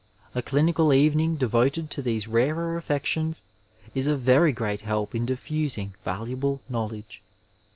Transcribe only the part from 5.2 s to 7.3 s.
diffusing valuable knowledge.